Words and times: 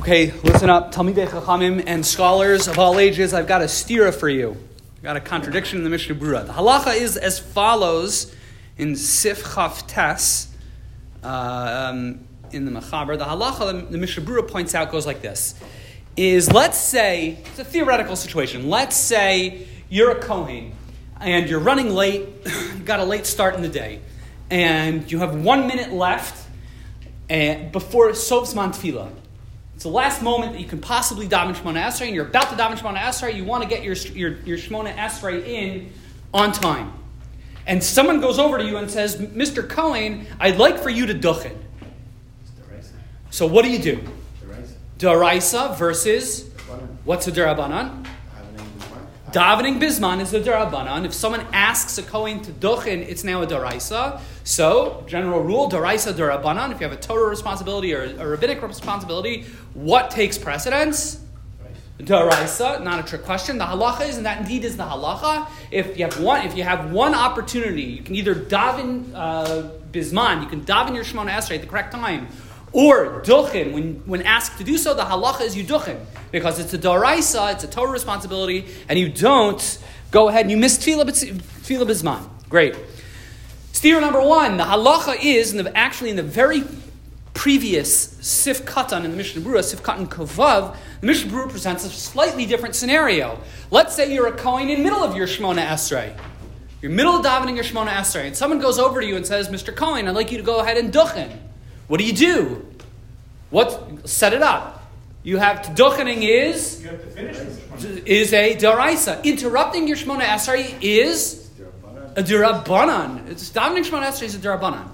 Okay, 0.00 0.30
listen 0.44 0.70
up, 0.70 0.94
Talmidei 0.94 1.28
Chachamim 1.28 1.84
and 1.86 2.06
scholars 2.06 2.68
of 2.68 2.78
all 2.78 2.98
ages. 2.98 3.34
I've 3.34 3.46
got 3.46 3.60
a 3.60 3.66
stira 3.66 4.14
for 4.14 4.30
you. 4.30 4.56
I've 4.96 5.02
got 5.02 5.18
a 5.18 5.20
contradiction 5.20 5.76
in 5.76 5.84
the 5.84 5.90
Mishnah 5.90 6.14
Brura. 6.14 6.46
The 6.46 6.54
halacha 6.54 6.96
is 6.96 7.18
as 7.18 7.38
follows 7.38 8.34
in 8.78 8.96
Sif 8.96 9.44
Chaf 9.54 9.86
Tes 9.86 10.48
uh, 11.22 11.90
um, 11.92 12.20
in 12.50 12.64
the 12.64 12.70
Mechaber. 12.70 13.18
The 13.18 13.26
halacha 13.26 13.90
the 13.90 13.98
Mishnah 13.98 14.24
Brura 14.24 14.48
points 14.48 14.74
out 14.74 14.90
goes 14.90 15.04
like 15.04 15.20
this: 15.20 15.54
Is 16.16 16.50
let's 16.50 16.78
say 16.78 17.36
it's 17.44 17.58
a 17.58 17.64
theoretical 17.64 18.16
situation. 18.16 18.70
Let's 18.70 18.96
say 18.96 19.68
you're 19.90 20.12
a 20.12 20.22
kohen 20.22 20.72
and 21.20 21.46
you're 21.46 21.60
running 21.60 21.90
late. 21.90 22.26
you 22.46 22.84
got 22.86 23.00
a 23.00 23.04
late 23.04 23.26
start 23.26 23.54
in 23.54 23.60
the 23.60 23.68
day, 23.68 24.00
and 24.48 25.12
you 25.12 25.18
have 25.18 25.34
one 25.34 25.66
minute 25.66 25.92
left 25.92 26.48
and 27.28 27.70
before 27.70 28.14
Sof 28.14 28.48
Zman 28.48 28.70
Tefillah. 28.70 29.12
It's 29.80 29.84
the 29.86 29.90
last 29.90 30.20
moment 30.20 30.52
that 30.52 30.60
you 30.60 30.66
can 30.66 30.78
possibly 30.78 31.26
daven 31.26 31.54
Shemona 31.54 31.82
Esrei, 31.82 32.08
and 32.08 32.14
you're 32.14 32.26
about 32.26 32.50
to 32.50 32.54
daven 32.54 32.76
Shemona 32.76 32.98
Esrei. 32.98 33.34
You 33.34 33.46
want 33.46 33.62
to 33.62 33.68
get 33.70 33.82
your, 33.82 33.94
your, 33.94 34.36
your 34.40 34.58
Shemona 34.58 34.94
Esrei 34.94 35.42
in 35.42 35.90
on 36.34 36.52
time. 36.52 36.92
And 37.66 37.82
someone 37.82 38.20
goes 38.20 38.38
over 38.38 38.58
to 38.58 38.64
you 38.66 38.76
and 38.76 38.90
says, 38.90 39.16
Mr. 39.16 39.66
Cohen, 39.66 40.26
I'd 40.38 40.58
like 40.58 40.78
for 40.80 40.90
you 40.90 41.06
to 41.06 41.14
duchen. 41.14 41.56
So 43.30 43.46
what 43.46 43.64
do 43.64 43.70
you 43.70 43.78
do? 43.78 44.06
Daraisa 44.98 45.74
versus 45.78 46.50
what's 47.06 47.26
a 47.26 47.32
darabanan? 47.32 48.06
Davening 49.32 49.78
bisman 49.78 50.20
is 50.20 50.34
a 50.34 50.40
darabanan. 50.40 51.04
If 51.04 51.14
someone 51.14 51.46
asks 51.52 51.98
a 51.98 52.02
kohen 52.02 52.40
to 52.40 52.50
duchen, 52.50 53.06
it's 53.06 53.22
now 53.22 53.42
a 53.42 53.46
daraisa. 53.46 54.20
So, 54.42 55.04
general 55.06 55.40
rule, 55.40 55.70
daraisa 55.70 56.12
darabanan. 56.14 56.72
If 56.72 56.80
you 56.80 56.88
have 56.88 56.98
a 56.98 57.00
Torah 57.00 57.28
responsibility 57.28 57.94
or 57.94 58.02
a 58.02 58.26
rabbinic 58.26 58.60
responsibility, 58.60 59.46
what 59.74 60.10
takes 60.10 60.36
precedence? 60.36 61.20
Daraisa, 62.00 62.82
not 62.82 62.98
a 62.98 63.02
trick 63.04 63.24
question. 63.24 63.58
The 63.58 63.66
halacha 63.66 64.08
is, 64.08 64.16
and 64.16 64.26
that 64.26 64.40
indeed 64.40 64.64
is 64.64 64.76
the 64.76 64.82
halacha. 64.82 65.46
If 65.70 65.96
you 65.96 66.06
have 66.06 66.20
one, 66.20 66.44
if 66.44 66.56
you 66.56 66.64
have 66.64 66.90
one 66.90 67.14
opportunity, 67.14 67.82
you 67.82 68.02
can 68.02 68.16
either 68.16 68.34
daven 68.34 69.14
uh, 69.14 69.70
bisman, 69.92 70.42
you 70.42 70.48
can 70.48 70.62
daven 70.62 70.96
your 70.96 71.04
shemona 71.04 71.30
esrei 71.30 71.54
at 71.54 71.60
the 71.60 71.68
correct 71.68 71.92
time, 71.92 72.26
or 72.72 73.20
duchen, 73.22 73.72
when, 73.72 73.94
when 74.06 74.22
asked 74.22 74.58
to 74.58 74.64
do 74.64 74.78
so, 74.78 74.94
the 74.94 75.02
halacha 75.02 75.42
is 75.42 75.56
you 75.56 75.64
duchen. 75.64 76.04
Because 76.30 76.58
it's 76.58 76.72
a 76.72 76.78
daraisa, 76.78 77.54
it's 77.54 77.64
a 77.64 77.68
Torah 77.68 77.90
responsibility, 77.90 78.66
and 78.88 78.98
you 78.98 79.08
don't 79.08 79.78
go 80.10 80.28
ahead 80.28 80.42
and 80.42 80.50
you 80.50 80.56
miss 80.56 80.78
tefillah, 80.78 81.04
tefillah. 81.04 82.28
Great. 82.48 82.76
Steer 83.72 84.00
number 84.00 84.20
one, 84.20 84.56
the 84.56 84.64
halacha 84.64 85.16
is, 85.22 85.52
the, 85.52 85.76
actually 85.76 86.10
in 86.10 86.16
the 86.16 86.22
very 86.22 86.62
previous 87.34 88.10
Sif 88.20 88.64
Katan 88.64 89.04
in 89.04 89.10
the 89.10 89.16
Mishnah 89.16 89.40
Brura, 89.42 89.64
Sif 89.64 89.82
Katan 89.82 90.06
Kovav, 90.06 90.76
the 91.00 91.06
Mishnah 91.06 91.32
Brura 91.32 91.48
presents 91.48 91.84
a 91.84 91.88
slightly 91.88 92.44
different 92.46 92.74
scenario. 92.74 93.38
Let's 93.70 93.96
say 93.96 94.12
you're 94.12 94.26
a 94.26 94.36
Kohen 94.36 94.68
in 94.68 94.82
middle 94.82 95.02
of 95.02 95.16
your 95.16 95.26
Shemona 95.26 95.66
Esrei. 95.66 96.16
You're 96.82 96.92
middle 96.92 97.14
of 97.14 97.24
davening 97.24 97.54
your 97.54 97.64
Shemona 97.64 97.88
Esrei, 97.88 98.26
and 98.26 98.36
someone 98.36 98.60
goes 98.60 98.78
over 98.78 99.00
to 99.00 99.06
you 99.06 99.16
and 99.16 99.26
says, 99.26 99.48
Mr. 99.48 99.74
Cohen, 99.74 100.06
I'd 100.06 100.14
like 100.14 100.30
you 100.30 100.38
to 100.38 100.44
go 100.44 100.60
ahead 100.60 100.76
and 100.76 100.92
duchen. 100.92 101.36
What 101.90 101.98
do 101.98 102.06
you 102.06 102.12
do? 102.12 102.64
What 103.50 104.08
set 104.08 104.32
it 104.32 104.42
up? 104.42 104.88
You 105.24 105.38
have 105.38 105.62
to 105.62 105.70
duchening 105.82 106.22
is 106.22 106.86
is 108.06 108.32
a 108.32 108.54
daraisa. 108.54 109.24
Interrupting 109.24 109.88
your 109.88 109.96
Shemona 109.96 110.20
Esrei 110.20 110.80
is 110.80 111.50
a 112.14 112.22
durabanan. 112.22 113.28
It's 113.28 113.50
davening 113.50 113.84
Shemona 113.84 114.06
Esrei 114.06 114.22
is 114.22 114.36
a 114.36 114.38
durabanan. 114.38 114.86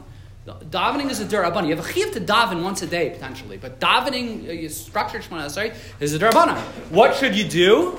Davening 0.47 1.11
is 1.11 1.21
a 1.21 1.27
durabanan. 1.27 1.69
You 1.69 1.77
have 1.77 1.85
a 1.85 1.93
chiyuv 1.93 2.15
to 2.15 2.21
daven 2.23 2.63
once 2.63 2.81
a 2.81 2.87
day 2.87 3.11
potentially, 3.11 3.59
but 3.59 3.79
davening, 3.79 4.65
uh, 4.65 4.69
structured 4.71 5.21
Shemona 5.21 5.45
Esrei 5.51 5.77
is 6.01 6.15
a 6.15 6.19
durabanan. 6.19 6.57
What 6.89 7.15
should 7.15 7.35
you 7.37 7.47
do? 7.47 7.99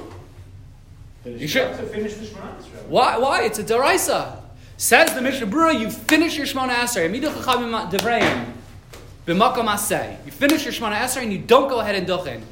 Finish 1.23 1.41
You 1.41 1.47
should- 1.47 1.77
to 1.77 1.83
finish 1.83 2.15
the 2.15 2.25
Shemona 2.25 2.57
Esrei. 2.57 2.87
Why? 2.87 3.17
Why? 3.19 3.43
It's 3.43 3.59
a 3.59 3.63
daraisa. 3.63 4.37
Says 4.75 5.13
the 5.13 5.21
Mishnah 5.21 5.45
Brura, 5.45 5.79
you 5.79 5.91
finish 5.91 6.35
your 6.35 6.47
Shemona 6.47 6.73
Esrei. 6.73 7.11
B'makom 9.27 9.67
aseh. 9.67 10.25
You 10.25 10.31
finish 10.31 10.63
your 10.63 10.71
Shemona 10.71 10.95
Esrei 10.99 11.23
and 11.23 11.33
you 11.33 11.39
don't 11.39 11.67
go 11.67 11.81
ahead 11.81 11.95
and 11.95 12.07
duchen. 12.07 12.43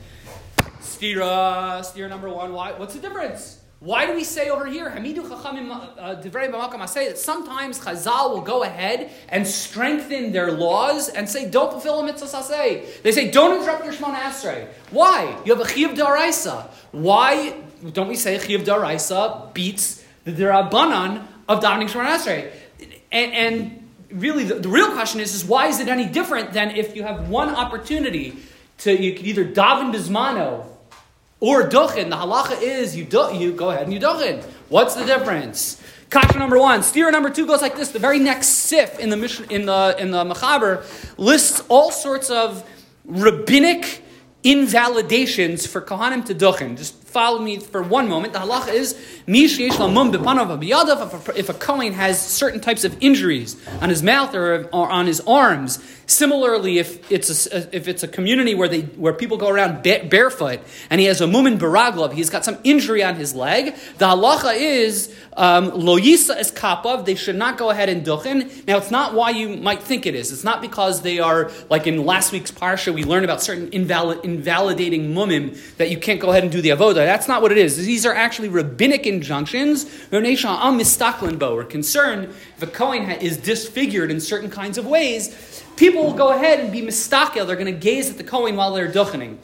Stira, 0.81 1.79
stira 1.79 2.09
number 2.09 2.27
one. 2.27 2.51
Why? 2.51 2.73
What's 2.73 2.93
the 2.93 2.99
difference? 2.99 3.61
Why 3.79 4.05
do 4.05 4.13
we 4.13 4.25
say 4.25 4.49
over 4.49 4.65
here, 4.65 4.89
Hamidu 4.89 5.25
chachamim 5.25 5.71
uh, 5.71 6.15
divrei 6.21 6.51
b'makom 6.51 6.81
aseh, 6.81 7.07
that 7.07 7.17
sometimes 7.17 7.79
Chazal 7.79 8.31
will 8.31 8.41
go 8.41 8.63
ahead 8.63 9.09
and 9.29 9.47
strengthen 9.47 10.33
their 10.33 10.51
laws 10.51 11.07
and 11.07 11.29
say, 11.29 11.49
don't 11.49 11.71
fulfill 11.71 12.01
a 12.01 12.05
mitzvah 12.05 12.27
saseh. 12.27 13.01
They 13.03 13.11
say, 13.13 13.31
don't 13.31 13.61
interrupt 13.61 13.85
your 13.85 13.93
Shemona 13.93 14.19
Esrei. 14.23 14.67
Why? 14.91 15.33
You 15.45 15.55
have 15.55 15.65
a 15.65 15.71
chiyuv 15.71 15.95
daraisa. 15.95 16.67
Why 16.91 17.55
don't 17.93 18.09
we 18.09 18.17
say 18.17 18.37
chiyuv 18.37 18.65
daraisa 18.65 19.53
beats 19.53 20.03
the 20.25 20.33
derabanan 20.33 21.25
of 21.47 21.61
davening 21.61 21.87
Shemona 21.89 22.17
Esrei? 22.17 22.51
And, 23.13 23.31
and 23.31 23.84
really, 24.11 24.43
the, 24.43 24.55
the 24.55 24.69
real 24.69 24.91
question 24.91 25.19
is, 25.19 25.33
is 25.33 25.45
why 25.45 25.67
is 25.67 25.79
it 25.79 25.87
any 25.87 26.05
different 26.05 26.53
than 26.53 26.71
if 26.71 26.95
you 26.95 27.03
have 27.03 27.29
one 27.29 27.49
opportunity 27.49 28.37
to, 28.79 28.95
you 28.95 29.13
could 29.13 29.25
either 29.25 29.45
daven 29.45 29.93
bismano 29.93 30.65
or 31.39 31.63
duchen. 31.69 32.09
The 32.09 32.15
halacha 32.15 32.61
is 32.61 32.95
you 32.95 33.05
do, 33.05 33.35
you 33.35 33.53
go 33.53 33.69
ahead 33.69 33.83
and 33.83 33.93
you 33.93 33.99
duchen. 33.99 34.43
What's 34.69 34.95
the 34.95 35.05
difference? 35.05 35.81
Kasha 36.09 36.37
number 36.37 36.57
one. 36.57 36.83
Steer 36.83 37.11
number 37.11 37.29
two 37.29 37.45
goes 37.45 37.61
like 37.61 37.75
this. 37.75 37.91
The 37.91 37.99
very 37.99 38.19
next 38.19 38.47
sif 38.47 38.99
in 38.99 39.09
the 39.09 39.17
mission 39.17 39.45
in 39.49 39.65
the 39.65 39.95
in 39.99 40.11
the 40.11 40.23
Mechaber 40.23 40.85
lists 41.17 41.63
all 41.67 41.91
sorts 41.91 42.29
of 42.29 42.63
rabbinic 43.05 44.03
invalidations 44.43 45.65
for 45.65 45.81
kohanim 45.81 46.23
to 46.25 46.35
duchen. 46.35 46.77
Just 46.77 47.04
follow 47.15 47.39
me 47.39 47.59
for 47.59 47.81
one 47.81 48.09
moment. 48.09 48.33
The 48.33 48.39
halacha 48.39 48.73
is. 48.73 48.93
If 49.27 51.49
a- 51.49 51.53
kohen 51.53 51.93
has 51.93 52.21
certain 52.21 52.59
types 52.59 52.83
of 52.83 52.95
injuries 53.01 53.55
on 53.81 53.89
his 53.89 54.03
mouth 54.03 54.35
or, 54.35 54.67
or 54.73 54.89
on 54.89 55.07
his 55.07 55.21
arms, 55.25 55.79
similarly, 56.07 56.77
if 56.77 57.11
it's 57.11 57.47
a, 57.47 57.75
if 57.75 57.87
it's 57.87 58.03
a 58.03 58.07
community 58.07 58.53
where 58.53 58.67
they 58.67 58.81
where 58.81 59.13
people 59.13 59.37
go 59.37 59.49
around 59.49 59.81
ba- 59.81 60.05
barefoot 60.09 60.59
and 60.89 60.99
he 60.99 61.07
has 61.07 61.21
a 61.21 61.25
mumin 61.25 61.57
baraglov, 61.57 62.13
he's 62.13 62.29
got 62.29 62.43
some 62.43 62.57
injury 62.63 63.01
on 63.01 63.15
his 63.15 63.33
leg. 63.33 63.75
The 63.97 64.07
halacha 64.07 64.55
is 64.57 65.15
um, 65.37 65.71
lo 65.73 65.97
yisa 65.97 66.35
es 66.35 66.51
kapav. 66.51 67.05
They 67.05 67.15
should 67.15 67.37
not 67.37 67.57
go 67.57 67.69
ahead 67.69 67.89
and 67.89 68.05
duchen. 68.05 68.67
Now, 68.67 68.77
it's 68.77 68.91
not 68.91 69.13
why 69.13 69.29
you 69.31 69.57
might 69.57 69.81
think 69.81 70.05
it 70.05 70.15
is. 70.15 70.31
It's 70.31 70.43
not 70.43 70.61
because 70.61 71.01
they 71.01 71.19
are 71.19 71.49
like 71.69 71.87
in 71.87 72.05
last 72.05 72.33
week's 72.33 72.51
parsha 72.51 72.93
we 72.93 73.05
learned 73.05 73.25
about 73.25 73.41
certain 73.41 73.69
invalid, 73.69 74.23
invalidating 74.23 75.13
mumim 75.13 75.57
that 75.77 75.89
you 75.89 75.97
can't 75.97 76.19
go 76.19 76.31
ahead 76.31 76.43
and 76.43 76.51
do 76.51 76.61
the 76.61 76.69
avoda. 76.69 77.04
That's 77.05 77.27
not 77.27 77.41
what 77.41 77.51
it 77.51 77.57
is. 77.57 77.77
These 77.77 78.05
are 78.05 78.13
actually 78.13 78.49
rabbinic 78.49 79.05
injunctions. 79.05 79.85
We're 80.11 81.63
concerned 81.63 82.23
if 82.57 82.63
a 82.63 82.67
kohen 82.67 83.09
is 83.11 83.37
disfigured 83.37 84.11
in 84.11 84.19
certain 84.19 84.49
kinds 84.49 84.77
of 84.77 84.85
ways, 84.85 85.63
people 85.75 86.03
will 86.03 86.13
go 86.13 86.29
ahead 86.29 86.59
and 86.59 86.71
be 86.71 86.81
mistakel. 86.81 87.45
They're 87.45 87.55
going 87.55 87.73
to 87.73 87.79
gaze 87.79 88.09
at 88.09 88.17
the 88.17 88.23
kohen 88.23 88.55
while 88.55 88.73
they're 88.73 88.91
duchening. 88.91 89.37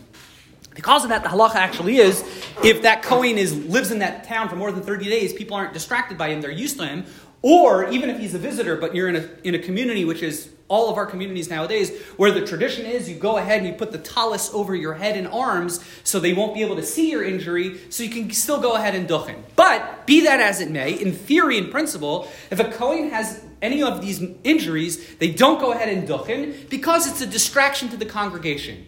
Because 0.73 1.03
of 1.03 1.09
that, 1.09 1.23
the 1.23 1.29
halacha 1.29 1.55
actually 1.55 1.97
is 1.97 2.23
if 2.63 2.81
that 2.83 3.03
Kohen 3.03 3.37
is, 3.37 3.53
lives 3.65 3.91
in 3.91 3.99
that 3.99 4.23
town 4.23 4.47
for 4.47 4.55
more 4.55 4.71
than 4.71 4.81
30 4.81 5.05
days, 5.05 5.33
people 5.33 5.55
aren't 5.55 5.73
distracted 5.73 6.17
by 6.17 6.29
him, 6.29 6.39
they're 6.41 6.49
used 6.49 6.79
to 6.79 6.85
him. 6.85 7.05
Or 7.41 7.89
even 7.89 8.09
if 8.09 8.19
he's 8.19 8.35
a 8.35 8.39
visitor, 8.39 8.77
but 8.77 8.95
you're 8.95 9.09
in 9.09 9.15
a, 9.17 9.29
in 9.43 9.55
a 9.55 9.59
community, 9.59 10.05
which 10.05 10.21
is 10.21 10.49
all 10.71 10.89
of 10.89 10.97
our 10.97 11.05
communities 11.05 11.49
nowadays, 11.49 11.91
where 12.15 12.31
the 12.31 12.45
tradition 12.47 12.85
is 12.85 13.09
you 13.09 13.15
go 13.15 13.37
ahead 13.37 13.59
and 13.59 13.67
you 13.67 13.73
put 13.73 13.91
the 13.91 13.97
talus 13.97 14.49
over 14.53 14.73
your 14.73 14.93
head 14.93 15.17
and 15.17 15.27
arms 15.27 15.83
so 16.05 16.17
they 16.17 16.31
won't 16.31 16.53
be 16.53 16.61
able 16.61 16.77
to 16.77 16.83
see 16.83 17.11
your 17.11 17.23
injury, 17.23 17.77
so 17.89 18.03
you 18.03 18.09
can 18.09 18.31
still 18.31 18.61
go 18.61 18.75
ahead 18.75 18.95
and 18.95 19.07
duchen. 19.07 19.35
But 19.57 20.07
be 20.07 20.21
that 20.21 20.39
as 20.39 20.61
it 20.61 20.71
may, 20.71 20.93
in 20.93 21.11
theory 21.11 21.57
and 21.57 21.69
principle, 21.69 22.29
if 22.49 22.59
a 22.61 22.71
Kohen 22.71 23.09
has 23.09 23.43
any 23.61 23.83
of 23.83 24.01
these 24.01 24.23
injuries, 24.45 25.17
they 25.17 25.29
don't 25.29 25.59
go 25.59 25.73
ahead 25.73 25.89
and 25.89 26.07
duchen 26.07 26.69
because 26.69 27.05
it's 27.05 27.19
a 27.19 27.27
distraction 27.27 27.89
to 27.89 27.97
the 27.97 28.05
congregation. 28.05 28.87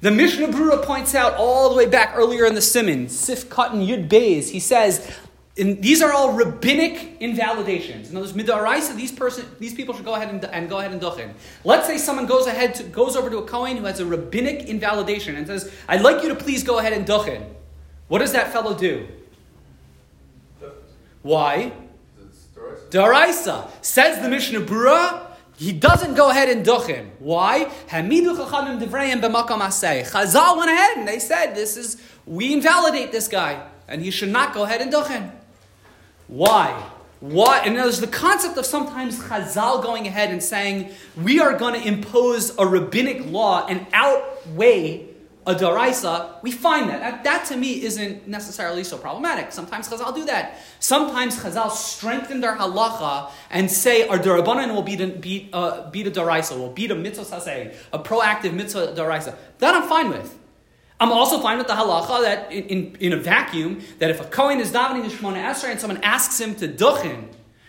The 0.00 0.12
Mishnah 0.12 0.48
Brura 0.48 0.80
points 0.84 1.14
out 1.14 1.34
all 1.34 1.70
the 1.70 1.76
way 1.76 1.86
back 1.86 2.12
earlier 2.14 2.46
in 2.46 2.54
the 2.54 2.60
Siman, 2.60 3.10
Sif 3.10 3.48
Katan 3.48 3.86
Yud 3.86 4.08
Beis, 4.08 4.50
he 4.50 4.60
says, 4.60 5.10
in, 5.56 5.80
these 5.80 6.02
are 6.02 6.12
all 6.12 6.32
rabbinic 6.32 7.16
invalidations. 7.20 8.10
In 8.10 8.16
other 8.16 8.26
words, 8.26 8.36
midaraisa, 8.36 8.96
these 8.96 9.12
person, 9.12 9.46
these 9.60 9.72
people 9.72 9.94
should 9.94 10.04
go 10.04 10.14
ahead 10.14 10.28
and, 10.28 10.44
and 10.46 10.68
go 10.68 10.78
ahead 10.78 10.90
and 10.90 11.00
duchen. 11.00 11.34
Let's 11.62 11.86
say 11.86 11.96
someone 11.96 12.26
goes 12.26 12.48
ahead 12.48 12.74
to, 12.76 12.82
goes 12.82 13.14
over 13.14 13.30
to 13.30 13.38
a 13.38 13.46
kohen 13.46 13.76
who 13.76 13.84
has 13.84 14.00
a 14.00 14.06
rabbinic 14.06 14.68
invalidation 14.68 15.36
and 15.36 15.46
says, 15.46 15.72
"I'd 15.88 16.02
like 16.02 16.24
you 16.24 16.28
to 16.30 16.34
please 16.34 16.64
go 16.64 16.78
ahead 16.78 16.92
and 16.92 17.06
duchen." 17.06 17.46
What 18.08 18.18
does 18.18 18.32
that 18.32 18.52
fellow 18.52 18.76
do? 18.76 19.06
Why? 21.22 21.72
Daraisa 22.90 23.70
says 23.80 24.20
the 24.22 24.28
Mishnah 24.28 24.60
Brura. 24.60 25.20
He 25.56 25.70
doesn't 25.70 26.14
go 26.14 26.30
ahead 26.30 26.48
and 26.48 26.66
duchen. 26.66 27.10
Why? 27.20 27.70
Hamidu 27.88 28.36
chachamim 28.36 28.80
divrayim 28.82 29.20
b'makom. 29.22 29.60
Chazal 29.60 30.56
went 30.56 30.70
ahead 30.72 30.96
and 30.96 31.06
they 31.06 31.20
said, 31.20 31.54
"This 31.54 31.76
is 31.76 31.96
we 32.26 32.52
invalidate 32.52 33.12
this 33.12 33.28
guy, 33.28 33.62
and 33.86 34.02
he 34.02 34.10
should 34.10 34.30
not 34.30 34.52
go 34.52 34.64
ahead 34.64 34.80
and 34.80 34.92
duchen." 34.92 35.30
Why? 36.26 36.90
Why? 37.20 37.60
And 37.60 37.76
there's 37.76 38.00
the 38.00 38.06
concept 38.06 38.58
of 38.58 38.66
sometimes 38.66 39.18
Chazal 39.18 39.82
going 39.82 40.06
ahead 40.06 40.30
and 40.30 40.42
saying, 40.42 40.90
we 41.16 41.40
are 41.40 41.56
going 41.56 41.80
to 41.80 41.86
impose 41.86 42.56
a 42.58 42.66
rabbinic 42.66 43.26
law 43.26 43.66
and 43.66 43.86
outweigh 43.92 45.08
a 45.46 45.54
daraisa, 45.54 46.42
we 46.42 46.50
find 46.50 46.88
that. 46.88 47.00
that. 47.00 47.24
That 47.24 47.46
to 47.46 47.56
me 47.56 47.82
isn't 47.82 48.26
necessarily 48.26 48.84
so 48.84 48.96
problematic. 48.96 49.52
Sometimes 49.52 49.88
Chazal 49.88 50.14
do 50.14 50.24
that. 50.26 50.58
Sometimes 50.80 51.36
Chazal 51.36 51.70
strengthen 51.70 52.40
their 52.40 52.56
halacha 52.56 53.30
and 53.50 53.70
say 53.70 54.08
our 54.08 54.18
darabanan 54.18 54.74
will 54.74 54.82
beat 54.82 55.00
a, 55.00 55.08
beat, 55.08 55.50
uh, 55.52 55.90
beat 55.90 56.06
a 56.06 56.10
daraisa, 56.10 56.56
will 56.58 56.70
beat 56.70 56.90
a 56.90 56.94
mitzvah 56.94 57.24
saseh, 57.24 57.74
a 57.92 57.98
proactive 57.98 58.54
mitzvah 58.54 58.94
daraisa. 58.96 59.34
That 59.58 59.74
I'm 59.74 59.88
fine 59.88 60.08
with. 60.08 60.38
I'm 61.00 61.12
also 61.12 61.40
fine 61.40 61.58
with 61.58 61.66
the 61.66 61.74
halacha 61.74 62.22
that 62.22 62.52
in, 62.52 62.64
in, 62.64 62.96
in 63.00 63.12
a 63.12 63.16
vacuum, 63.16 63.80
that 63.98 64.10
if 64.10 64.20
a 64.20 64.24
Kohen 64.24 64.60
is 64.60 64.70
davening 64.72 65.02
the 65.02 65.08
Shemona 65.08 65.42
Esrei 65.42 65.72
and 65.72 65.80
someone 65.80 66.00
asks 66.02 66.40
him 66.40 66.54
to 66.56 66.68
duchin, 66.68 67.28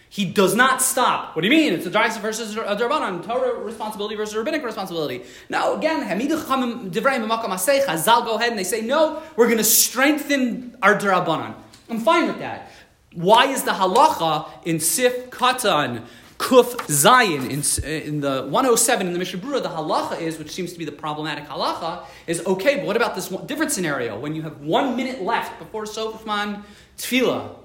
he 0.09 0.23
does 0.23 0.55
not 0.55 0.81
stop. 0.81 1.35
What 1.35 1.41
do 1.41 1.49
you 1.49 1.53
mean? 1.53 1.73
It's 1.73 1.85
a 1.85 1.91
daraisa 1.91 2.21
versus 2.21 2.55
a 2.55 2.75
derbanan, 2.75 3.25
Torah 3.25 3.59
responsibility 3.59 4.15
versus 4.15 4.33
rabbinic 4.35 4.63
responsibility. 4.63 5.23
Now, 5.49 5.73
again, 5.73 6.07
Chazal 6.07 8.25
go 8.25 8.35
ahead 8.35 8.49
and 8.49 8.57
they 8.57 8.63
say, 8.63 8.79
no, 8.81 9.21
we're 9.35 9.47
going 9.47 9.57
to 9.57 9.65
strengthen 9.65 10.77
our 10.81 10.95
derabanan. 10.95 11.55
I'm 11.89 11.99
fine 11.99 12.27
with 12.27 12.39
that. 12.39 12.71
Why 13.13 13.47
is 13.47 13.63
the 13.63 13.71
halacha 13.71 14.47
in 14.63 14.79
Sif 14.79 15.29
Katan 15.31 16.05
Kuf 16.37 16.75
Zayin 16.87 17.49
in, 17.49 18.05
in 18.07 18.21
the 18.21 18.43
107 18.43 19.07
in 19.07 19.13
the 19.13 19.19
Mishnah 19.19 19.39
the 19.39 19.69
halacha 19.69 20.19
is, 20.19 20.37
which 20.37 20.51
seems 20.51 20.73
to 20.73 20.79
be 20.79 20.85
the 20.85 20.91
problematic 20.91 21.47
halacha, 21.47 22.05
is 22.27 22.45
okay, 22.45 22.77
but 22.77 22.85
what 22.85 22.97
about 22.97 23.15
this 23.15 23.31
one, 23.31 23.45
different 23.45 23.71
scenario 23.71 24.19
when 24.19 24.35
you 24.35 24.41
have 24.41 24.59
one 24.61 24.95
minute 24.95 25.21
left 25.21 25.57
before 25.59 25.85
Sof 25.85 26.23
Zman 26.23 26.63
Tefillah? 26.97 27.55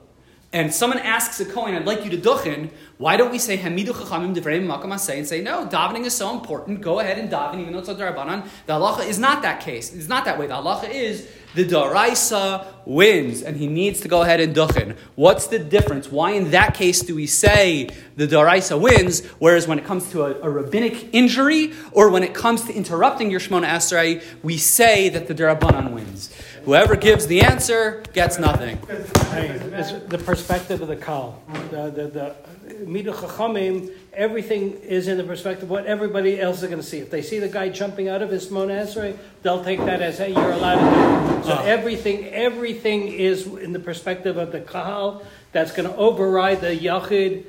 and 0.53 0.75
someone 0.75 0.99
asks 0.99 1.39
a 1.39 1.45
Kohen, 1.45 1.77
I'd 1.77 1.87
like 1.87 2.05
you 2.05 2.11
to 2.11 2.19
duchen, 2.19 2.71
why 2.99 3.17
don't 3.17 3.31
we 3.31 3.39
say 3.39 3.57
Hamidu 3.57 3.91
Chachamim 3.91 4.35
Devrei 4.35 4.61
Makam 4.61 4.91
and 4.91 5.27
say, 5.27 5.41
no, 5.41 5.67
davening 5.67 6.05
is 6.05 6.15
so 6.15 6.35
important, 6.35 6.81
go 6.81 6.99
ahead 6.99 7.19
and 7.19 7.31
daven, 7.31 7.61
even 7.61 7.73
though 7.73 7.79
it's 7.79 7.89
a 7.89 7.95
darabanan. 7.95 8.49
The 8.67 8.73
halacha 8.73 9.07
is 9.07 9.19
not 9.19 9.43
that 9.43 9.61
case. 9.61 9.95
It's 9.95 10.09
not 10.09 10.25
that 10.25 10.39
way. 10.39 10.49
The 10.49 10.55
halacha 10.55 10.91
is 10.91 11.29
the 11.55 11.65
daraisa 11.65 12.67
wins, 12.87 13.43
and 13.43 13.57
he 13.57 13.67
needs 13.67 14.01
to 14.01 14.09
go 14.09 14.23
ahead 14.23 14.41
and 14.41 14.55
duchen. 14.55 14.97
What's 15.15 15.47
the 15.47 15.59
difference? 15.59 16.11
Why 16.11 16.33
in 16.33 16.51
that 16.51 16.75
case 16.75 17.01
do 17.01 17.15
we 17.15 17.27
say 17.27 17.89
the 18.17 18.27
daraisa 18.27 18.81
wins, 18.81 19.25
whereas 19.39 19.67
when 19.67 19.79
it 19.79 19.85
comes 19.85 20.11
to 20.13 20.25
a, 20.25 20.41
a, 20.43 20.51
rabbinic 20.51 21.15
injury, 21.15 21.73
or 21.93 22.11
when 22.11 22.23
it 22.23 22.35
comes 22.35 22.65
to 22.65 22.73
interrupting 22.73 23.31
your 23.31 23.41
Shemona 23.41 23.67
Esrei, 23.67 24.23
we 24.43 24.57
say 24.57 25.09
that 25.11 25.29
the 25.29 25.35
darabanan 25.35 25.93
wins? 25.93 26.31
Whoever 26.65 26.97
gives 26.97 27.27
the 27.27 27.43
answer 27.43 28.03
gets 28.13 28.39
nothing. 28.39 28.79
It's 28.91 29.93
the 29.93 30.19
perspective 30.19 30.83
of 30.83 30.89
the 30.89 30.97
Kahal. 30.97 31.43
The, 31.71 31.91
the, 31.91 32.07
the 32.07 32.37
Midu 32.85 33.13
Chachamim, 33.13 33.93
everything 34.13 34.73
is 34.73 35.09
in 35.09 35.17
the 35.17 35.25
perspective 35.25 35.65
of 35.65 35.71
what 35.71 35.87
everybody 35.87 36.41
else 36.41 36.63
is 36.63 36.69
going 36.69 36.81
to 36.81 36.87
see. 36.87 36.99
If 36.99 37.11
they 37.11 37.23
see 37.23 37.39
the 37.39 37.49
guy 37.49 37.69
jumping 37.69 38.09
out 38.09 38.23
of 38.23 38.31
his 38.31 38.49
Shemona 38.49 38.83
Esrei, 38.83 39.17
they'll 39.43 39.65
take 39.65 39.81
that 39.81 40.03
as, 40.03 40.19
hey, 40.19 40.33
you're 40.33 40.53
allowed 40.53 40.77
to 40.77 40.95
do 40.95 41.41
it. 41.41 41.45
So 41.45 41.59
oh. 41.59 41.65
everything, 41.65 42.27
everything 42.27 43.09
is 43.09 43.47
in 43.47 43.73
the 43.73 43.81
perspective 43.81 44.37
of 44.37 44.53
the 44.53 44.61
Kahal 44.61 45.25
that's 45.53 45.73
going 45.73 45.89
to 45.89 45.97
override 45.97 46.61
the 46.61 46.77
Yachid. 46.77 47.45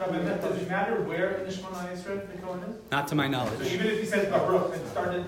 And 0.00 0.26
that's, 0.26 0.40
does 0.42 0.62
it 0.62 0.68
matter 0.68 1.00
where 1.02 1.36
in 1.38 1.46
the 1.46 1.52
Shemona 1.52 1.92
Esrei 1.92 2.30
the 2.30 2.38
Kohen 2.38 2.60
is? 2.64 2.76
Not 2.90 3.08
to 3.08 3.14
my 3.14 3.28
knowledge. 3.28 3.58
So 3.58 3.64
even 3.66 3.86
if 3.86 4.00
he 4.00 4.06
says 4.06 4.28
Baruch 4.28 4.74
and 4.74 4.86
started. 4.88 5.24